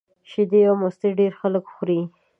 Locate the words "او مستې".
0.69-1.09